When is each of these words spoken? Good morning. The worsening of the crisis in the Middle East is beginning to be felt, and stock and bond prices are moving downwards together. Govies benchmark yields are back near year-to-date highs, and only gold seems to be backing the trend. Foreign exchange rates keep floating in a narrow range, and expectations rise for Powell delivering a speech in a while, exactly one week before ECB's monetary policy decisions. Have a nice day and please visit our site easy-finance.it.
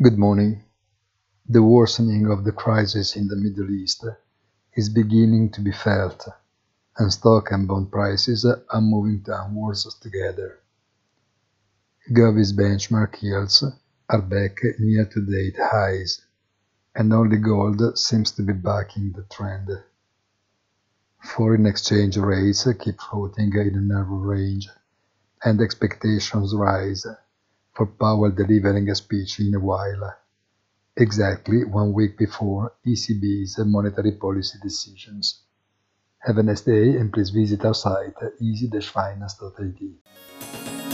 Good 0.00 0.16
morning. 0.16 0.62
The 1.48 1.60
worsening 1.60 2.30
of 2.30 2.44
the 2.44 2.52
crisis 2.52 3.16
in 3.16 3.26
the 3.26 3.34
Middle 3.34 3.68
East 3.68 4.06
is 4.74 4.88
beginning 4.88 5.50
to 5.50 5.60
be 5.60 5.72
felt, 5.72 6.28
and 6.96 7.12
stock 7.12 7.50
and 7.50 7.66
bond 7.66 7.90
prices 7.90 8.44
are 8.44 8.80
moving 8.80 9.24
downwards 9.26 9.92
together. 10.00 10.60
Govies 12.12 12.52
benchmark 12.52 13.20
yields 13.20 13.64
are 14.08 14.22
back 14.22 14.62
near 14.78 15.02
year-to-date 15.02 15.56
highs, 15.58 16.20
and 16.94 17.12
only 17.12 17.38
gold 17.38 17.98
seems 17.98 18.30
to 18.30 18.42
be 18.42 18.52
backing 18.52 19.10
the 19.10 19.24
trend. 19.24 19.68
Foreign 21.24 21.66
exchange 21.66 22.16
rates 22.18 22.68
keep 22.78 23.00
floating 23.00 23.52
in 23.52 23.74
a 23.74 23.80
narrow 23.80 24.18
range, 24.18 24.68
and 25.42 25.60
expectations 25.60 26.54
rise 26.54 27.04
for 27.78 27.86
Powell 27.86 28.32
delivering 28.32 28.90
a 28.90 28.94
speech 28.96 29.38
in 29.38 29.54
a 29.54 29.60
while, 29.60 30.12
exactly 30.96 31.64
one 31.64 31.92
week 31.92 32.18
before 32.18 32.72
ECB's 32.84 33.56
monetary 33.60 34.18
policy 34.18 34.58
decisions. 34.60 35.44
Have 36.18 36.38
a 36.38 36.42
nice 36.42 36.62
day 36.62 36.96
and 36.96 37.12
please 37.12 37.30
visit 37.30 37.64
our 37.64 37.74
site 37.74 38.16
easy-finance.it. 38.40 40.87